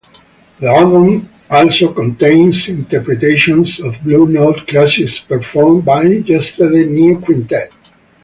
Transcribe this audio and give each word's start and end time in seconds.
The 0.59 0.65
album 0.67 1.29
also 1.47 1.93
contains 1.93 2.67
interpretations 2.67 3.79
of 3.79 4.01
Blue 4.01 4.25
Note 4.25 4.65
classics 4.67 5.19
performed 5.19 5.85
by 5.85 6.01
Yesterdays 6.05 6.87
New 6.89 7.19
Quintet. 7.19 7.69